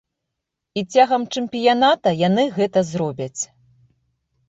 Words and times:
І 0.81 0.83
цягам 0.95 1.27
чэмпіяната 1.35 2.09
яны 2.27 2.49
гэта 2.59 2.87
зробяць. 2.91 3.41